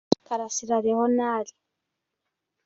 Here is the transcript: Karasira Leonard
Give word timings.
Karasira 0.27 0.79
Leonard 0.85 1.47